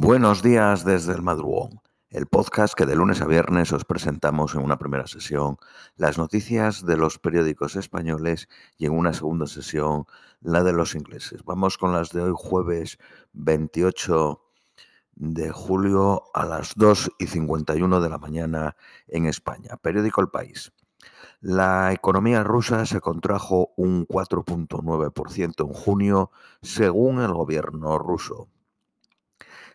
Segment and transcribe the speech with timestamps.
[0.00, 4.62] Buenos días desde el madrugón, el podcast que de lunes a viernes os presentamos en
[4.62, 5.56] una primera sesión
[5.96, 8.48] las noticias de los periódicos españoles
[8.78, 10.06] y en una segunda sesión
[10.40, 11.44] la de los ingleses.
[11.44, 12.98] Vamos con las de hoy jueves
[13.32, 14.40] 28
[15.16, 18.76] de julio a las 2 y 51 de la mañana
[19.08, 19.76] en España.
[19.82, 20.72] Periódico El País.
[21.40, 26.30] La economía rusa se contrajo un 4.9% en junio
[26.62, 28.48] según el gobierno ruso.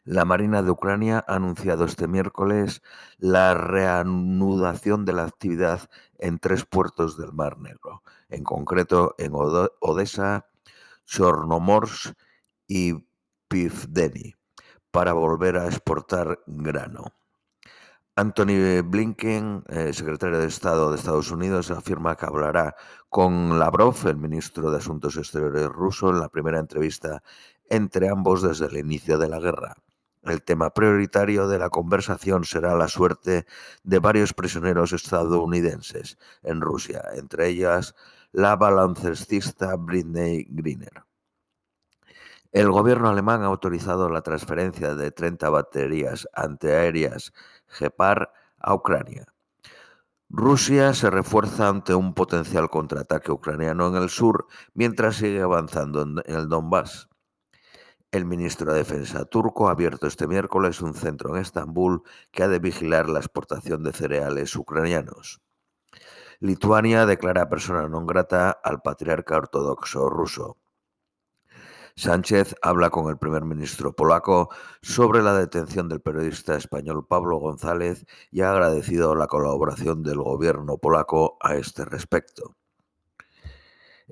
[0.05, 2.81] La Marina de Ucrania ha anunciado este miércoles
[3.19, 10.45] la reanudación de la actividad en tres puertos del Mar Negro, en concreto en Odessa,
[11.05, 12.15] Chornomorsk
[12.67, 13.05] y
[13.47, 14.35] Pivdeni,
[14.91, 17.05] para volver a exportar grano.
[18.17, 22.75] Anthony Blinken, eh, secretario de Estado de Estados Unidos, afirma que hablará
[23.07, 27.23] con Lavrov, el ministro de Asuntos Exteriores ruso, en la primera entrevista
[27.69, 29.77] entre ambos desde el inicio de la guerra.
[30.23, 33.45] El tema prioritario de la conversación será la suerte
[33.83, 37.93] de varios prisioneros estadounidenses en Rusia, entre ellas
[38.31, 41.03] la baloncestista Britney Griner.
[42.53, 47.33] El gobierno alemán ha autorizado la transferencia de 30 baterías antiaéreas
[47.67, 48.27] Gepard
[48.59, 49.25] a Ucrania.
[50.29, 56.21] Rusia se refuerza ante un potencial contraataque ucraniano en el sur mientras sigue avanzando en
[56.25, 57.09] el Donbass.
[58.13, 62.47] El ministro de Defensa turco ha abierto este miércoles un centro en Estambul que ha
[62.47, 65.41] de vigilar la exportación de cereales ucranianos.
[66.39, 70.61] Lituania declara persona non grata al patriarca ortodoxo ruso.
[71.97, 78.05] Sánchez habla con el primer ministro polaco sobre la detención del periodista español Pablo González
[78.29, 82.53] y ha agradecido la colaboración del gobierno polaco a este respecto.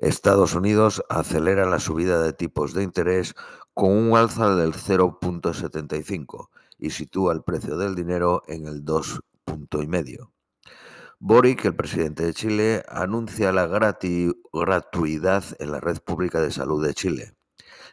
[0.02, 3.36] Estados Unidos acelera la subida de tipos de interés
[3.72, 10.28] con un alza del 0.75 y sitúa el precio del dinero en el 2.5.
[11.20, 16.94] Boric, el presidente de Chile, anuncia la gratuidad en la red pública de salud de
[16.94, 17.36] Chile.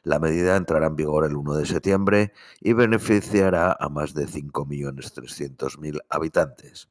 [0.02, 6.00] La medida entrará en vigor el 1 de septiembre y beneficiará a más de 5.300.000
[6.10, 6.90] habitantes.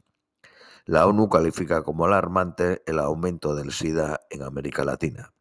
[0.88, 5.34] La ONU califica como alarmante el aumento del SIDA en América Latina.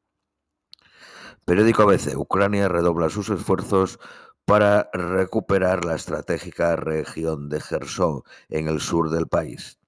[1.45, 2.17] Periódico ABC.
[2.17, 3.97] Ucrania redobla sus esfuerzos
[4.43, 9.79] para recuperar la estratégica región de Gerson en el sur del país.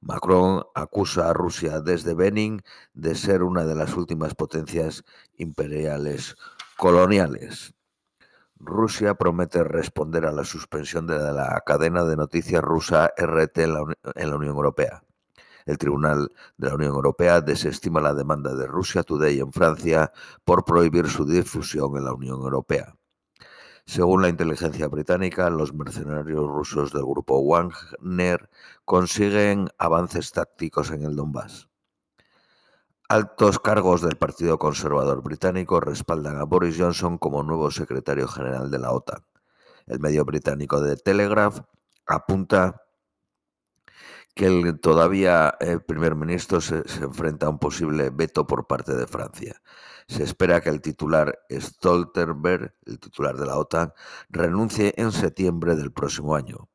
[0.00, 2.62] Macron acusa a Rusia desde Benin
[2.92, 5.04] de ser una de las últimas potencias
[5.36, 6.34] imperiales
[6.76, 7.75] coloniales.
[8.58, 14.36] Rusia promete responder a la suspensión de la cadena de noticias rusa RT en la,
[14.36, 15.02] Unión Europea.
[15.66, 20.10] El Tribunal de la Unión Europea desestima la demanda de Rusia Today en Francia
[20.44, 22.96] por prohibir su difusión en la Unión Europea.
[23.84, 28.48] Según la inteligencia británica, los mercenarios rusos del grupo Wagner
[28.84, 31.68] consiguen avances tácticos en el Donbass.
[33.08, 38.80] Altos cargos del Partido Conservador británico respaldan a Boris Johnson como nuevo secretario general de
[38.80, 39.24] la OTAN.
[39.86, 41.60] El medio británico de Telegraph
[42.04, 42.82] apunta
[44.34, 49.06] que el todavía eh, primer ministro se, enfrenta a un posible veto por parte de
[49.06, 49.62] Francia.
[50.08, 53.92] Se espera que el titular Stoltenberg, el titular de la OTAN,
[54.30, 56.68] renuncie en septiembre del próximo año.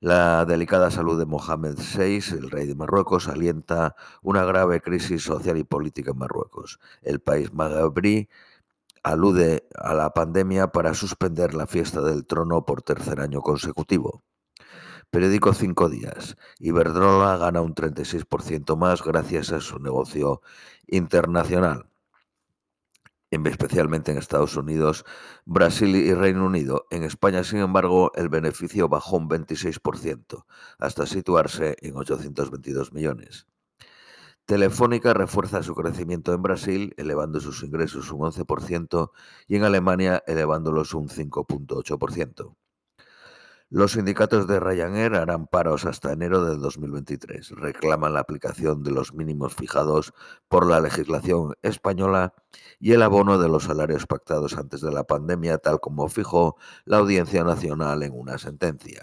[0.00, 5.56] La delicada salud de Mohamed VI, el rey de Marruecos, alienta una grave crisis social
[5.56, 6.78] y política en Marruecos.
[7.00, 8.28] El país magrebí
[9.02, 14.22] alude a la pandemia para suspender la fiesta del trono por tercer año consecutivo.
[15.10, 16.36] Periódico Cinco Días.
[16.58, 20.42] Iberdrola gana un 36% más gracias a su negocio
[20.88, 21.86] internacional
[23.30, 25.04] especialmente en Estados Unidos,
[25.44, 26.86] Brasil y Reino Unido.
[26.90, 30.44] En España, sin embargo, el beneficio bajó un 26%,
[30.78, 33.46] hasta situarse en 822 millones.
[34.46, 39.10] Telefónica refuerza su crecimiento en Brasil, elevando sus ingresos un 11%,
[39.48, 42.54] y en Alemania, elevándolos un 5.8%.
[43.68, 47.50] Los sindicatos de Ryanair harán paros hasta enero del 2023.
[47.50, 50.14] Reclaman la aplicación de los mínimos fijados
[50.46, 52.32] por la legislación española
[52.78, 56.98] y el abono de los salarios pactados antes de la pandemia, tal como fijó la
[56.98, 59.02] Audiencia Nacional en una sentencia.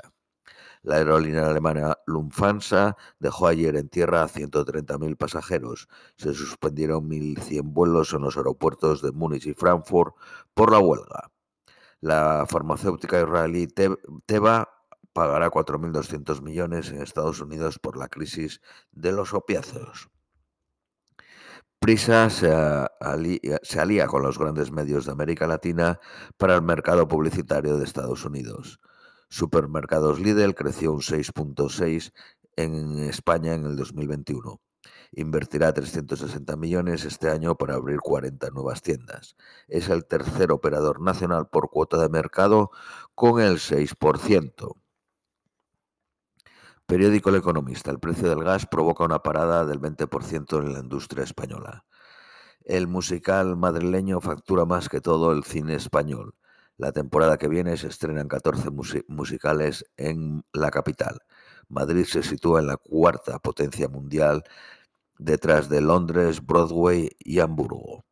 [0.82, 5.90] La aerolínea alemana Lufthansa dejó ayer en tierra a 130.000 pasajeros.
[6.16, 10.16] Se suspendieron 1.100 vuelos en los aeropuertos de Múnich y Frankfurt
[10.54, 11.33] por la huelga.
[12.04, 13.66] La farmacéutica israelí
[14.26, 14.68] Teva
[15.14, 18.60] pagará 4.200 millones en Estados Unidos por la crisis
[18.92, 20.10] de los opiáceos.
[21.80, 22.52] Prisa se
[23.80, 26.02] alía, con los grandes medios de América Latina
[26.36, 28.82] para el mercado publicitario de Estados Unidos.
[29.30, 32.12] Supermercados Lidl creció un 6.6
[32.58, 34.60] en España en el 2021.
[35.16, 39.36] Invertirá 360 millones este año para abrir 40 nuevas tiendas.
[39.68, 42.72] Es el tercer operador nacional por cuota de mercado
[43.14, 44.76] con el 6%.
[46.88, 47.92] Periódico El Economista.
[47.92, 51.86] El precio del gas provoca una parada del 20% en la industria española.
[52.66, 56.34] El musical madrileño factura más que todo el cine español.
[56.76, 58.70] La temporada que viene se estrenan 14
[59.08, 61.20] musicales en la capital.
[61.70, 64.44] Madrid se sitúa en la cuarta potencia mundial
[65.18, 68.04] detrás de Londres, Broadway y Hamburgo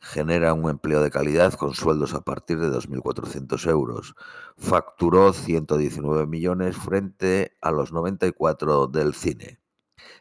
[0.00, 4.14] genera un empleo de calidad con sueldos a partir de 2.400 euros.
[4.56, 9.60] Facturó 119 millones frente a los 94 del cine.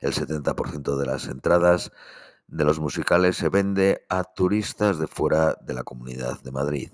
[0.01, 1.91] El 70% de las entradas
[2.47, 6.91] de los musicales se vende a turistas de fuera de la Comunidad de Madrid.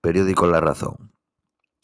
[0.00, 1.12] Periódico La Razón.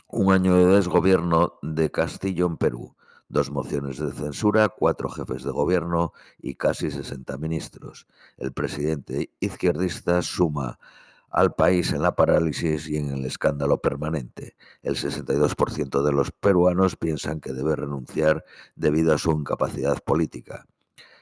[0.08, 2.96] Un año de desgobierno de Castillo en Perú
[3.32, 8.06] dos mociones de censura, cuatro jefes de gobierno y casi 60 ministros.
[8.36, 10.78] El presidente izquierdista suma
[11.30, 14.54] al país en la parálisis y en el escándalo permanente.
[14.82, 18.44] El 62% de los peruanos piensan que debe renunciar
[18.76, 20.66] debido a su incapacidad política.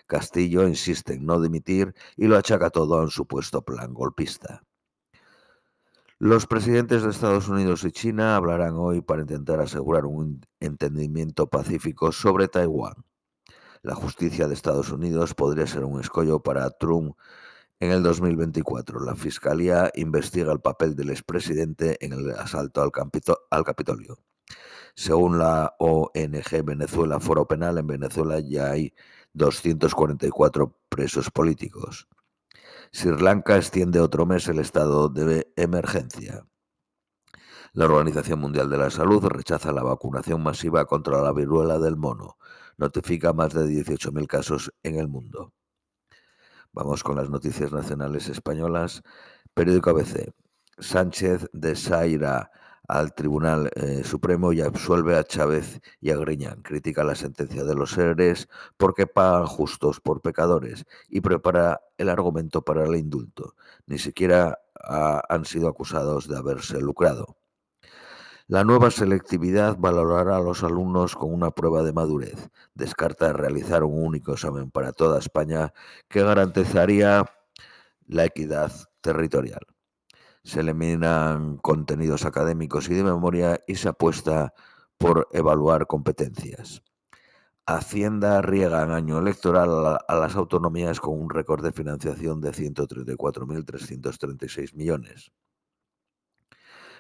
[0.08, 4.64] Castillo insiste en no dimitir y lo achaca todo a un supuesto plan golpista.
[6.22, 12.12] Los presidentes de Estados Unidos y China hablarán hoy para intentar asegurar un entendimiento pacífico
[12.12, 12.93] sobre Taiwán.
[13.81, 17.17] La justicia de Estados Unidos podría ser un escollo para Trump
[17.78, 19.00] en el 2024.
[19.00, 22.90] La Fiscalía investiga el papel del expresidente en el asalto al,
[23.50, 24.19] al Capitolio.
[24.94, 28.93] Según la ONG Venezuela Foro Penal, en Venezuela ya hay
[29.32, 32.08] 244 presos políticos.
[32.92, 36.44] Sri Lanka extiende otro mes el estado de emergencia.
[37.72, 42.37] La Organización Mundial de la Salud rechaza la vacunación masiva contra la viruela del mono.
[42.78, 45.52] Notifica más de 18.000 casos en el mundo.
[46.72, 49.02] Vamos con las noticias nacionales españolas.
[49.54, 50.34] Periódico ABC.
[50.78, 52.50] Sánchez de Saira
[52.90, 56.62] al Tribunal eh, Supremo y absuelve a Chávez y a Griñán.
[56.62, 62.62] Critica la sentencia de los seres porque pagan justos por pecadores y prepara el argumento
[62.62, 63.54] para el indulto.
[63.87, 67.37] Ni siquiera han sido acusados de haberse lucrado.
[68.48, 72.50] La nueva selectividad valorará a los alumnos con una prueba de madurez.
[72.75, 75.72] Descarta realizar un único examen para toda España
[76.08, 77.26] que garantizaría
[78.06, 79.64] la equidad territorial
[80.42, 84.54] se eliminan contenidos académicos y de memoria y se apuesta
[84.98, 86.82] por evaluar competencias.
[87.66, 94.75] Hacienda riega en año electoral a las autonomías con un récord de financiación de 134.336
[94.75, 95.31] millones.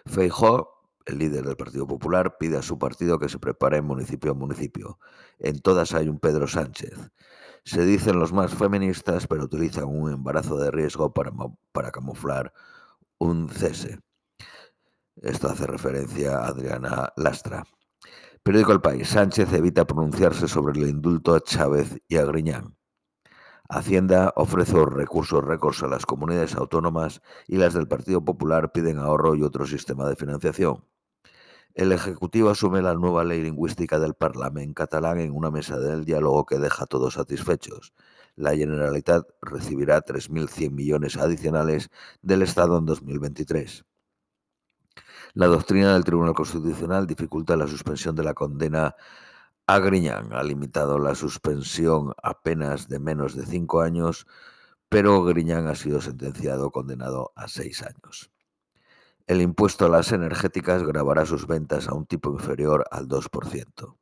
[0.06, 4.34] Feijó, el líder del Partido Popular, pide a su partido que se prepare municipio a
[4.34, 4.98] municipio.
[5.38, 7.10] En todas hay un Pedro Sánchez.
[7.64, 11.32] Se dicen los más feministas, pero utilizan un embarazo de riesgo para,
[11.72, 12.52] para camuflar
[13.20, 14.00] un cese.
[15.16, 17.64] Esto hace referencia a Adriana Lastra.
[18.42, 19.08] Periódico El País.
[19.08, 22.76] Sánchez evita pronunciarse sobre el indulto a Chávez y a Griñán.
[23.68, 29.36] Hacienda ofrece recursos récords a las comunidades autónomas y las del Partido Popular piden ahorro
[29.36, 30.86] y otro sistema de financiación.
[31.74, 36.46] El Ejecutivo asume la nueva ley lingüística del Parlamento catalán en una mesa del diálogo
[36.46, 37.92] que deja a todos satisfechos
[38.36, 41.90] la Generalitat recibirá 3.100 millones adicionales
[42.22, 43.84] del Estado en 2023.
[45.34, 48.96] La doctrina del Tribunal Constitucional dificulta la suspensión de la condena
[49.66, 50.32] a Griñán.
[50.32, 54.26] Ha limitado la suspensión a penas de menos de cinco años,
[54.88, 58.32] pero Griñán ha sido sentenciado condenado a seis años.
[59.28, 63.96] El impuesto a las energéticas grabará sus ventas a un tipo inferior al 2%.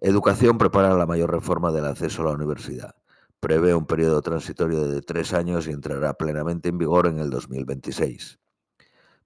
[0.00, 3.01] Educación prepara la mayor reforma del acceso a la universidad
[3.42, 8.38] prevé un periodo transitorio de tres años y entrará plenamente en vigor en el 2026.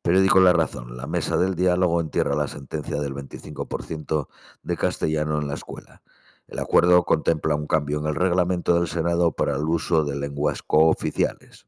[0.00, 0.96] Periódico La Razón.
[0.96, 4.28] La mesa del diálogo entierra la sentencia del 25%
[4.62, 6.02] de castellano en la escuela.
[6.46, 10.62] El acuerdo contempla un cambio en el reglamento del Senado para el uso de lenguas
[10.62, 11.66] cooficiales.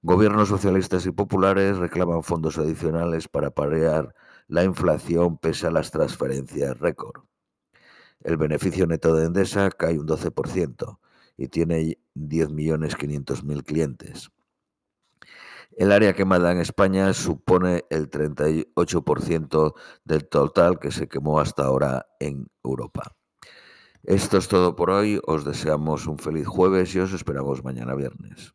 [0.00, 4.14] Gobiernos socialistas y populares reclaman fondos adicionales para parear
[4.46, 7.24] la inflación pese a las transferencias récord.
[8.20, 10.98] El beneficio neto de Endesa cae un 12%
[11.36, 14.30] y tiene 10.500.000 clientes.
[15.76, 19.74] El área quemada en España supone el 38%
[20.04, 23.16] del total que se quemó hasta ahora en Europa.
[24.02, 25.20] Esto es todo por hoy.
[25.26, 28.54] Os deseamos un feliz jueves y os esperamos mañana viernes.